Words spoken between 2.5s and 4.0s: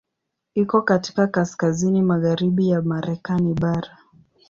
ya Marekani bara.